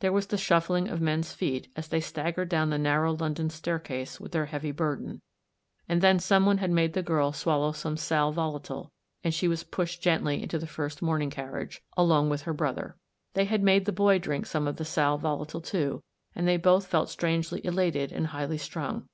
[0.00, 3.48] There was the shuffling of men's feet, as they stag gered down the narrow London
[3.48, 5.20] staircase with their heavy burden,
[5.88, 8.90] and then someone had made the girl swallow some sal volatile,
[9.22, 12.58] and she was pushed gently into the first mourning carriage, along with Jim.
[13.34, 16.02] They had made the boy drink some of the sal volatile too,
[16.34, 19.06] and they both felt strangely elated and highly strung.